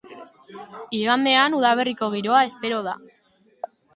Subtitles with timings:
[0.99, 2.95] Igandean udaberriko giroa espero da.